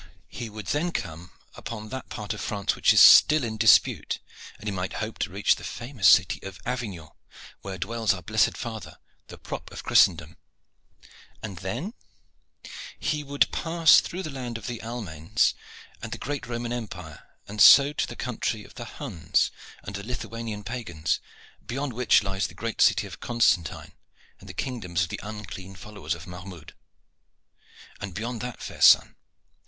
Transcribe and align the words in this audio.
"He 0.33 0.49
would 0.49 0.65
then 0.65 0.91
come 0.91 1.31
upon 1.53 1.89
that 1.89 2.09
part 2.09 2.33
of 2.33 2.41
France 2.41 2.75
which 2.75 2.91
is 2.91 2.99
still 3.01 3.43
in 3.43 3.55
dispute, 3.55 4.17
and 4.57 4.65
he 4.67 4.71
might 4.71 4.93
hope 4.93 5.19
to 5.19 5.29
reach 5.31 5.57
the 5.57 5.63
famous 5.63 6.07
city 6.07 6.39
of 6.41 6.57
Avignon, 6.65 7.09
where 7.61 7.77
dwells 7.77 8.11
our 8.11 8.23
blessed 8.23 8.57
father, 8.57 8.97
the 9.27 9.37
prop 9.37 9.69
of 9.71 9.83
Christendom." 9.83 10.37
"And 11.43 11.59
then?" 11.59 11.93
"Then 12.63 12.71
he 12.99 13.23
would 13.23 13.51
pass 13.51 14.01
through 14.01 14.23
the 14.23 14.31
land 14.31 14.57
of 14.57 14.65
the 14.65 14.81
Almains 14.81 15.53
and 16.01 16.11
the 16.11 16.17
great 16.17 16.47
Roman 16.47 16.73
Empire, 16.73 17.23
and 17.47 17.61
so 17.61 17.93
to 17.93 18.07
the 18.07 18.15
country 18.15 18.63
of 18.63 18.73
the 18.73 18.85
Huns 18.97 19.51
and 19.83 19.95
of 19.95 20.01
the 20.01 20.07
Lithuanian 20.07 20.63
pagans, 20.63 21.19
beyond 21.63 21.93
which 21.93 22.23
lies 22.23 22.47
the 22.47 22.55
great 22.55 22.81
city 22.81 23.05
of 23.05 23.19
Constantine 23.19 23.91
and 24.39 24.49
the 24.49 24.55
kingdom 24.55 24.95
of 24.95 25.09
the 25.09 25.19
unclean 25.21 25.75
followers 25.75 26.15
of 26.15 26.25
Mahmoud." 26.25 26.73
"And 27.99 28.15
beyond 28.15 28.41
that, 28.41 28.63
fair 28.63 28.81
son?" 28.81 29.15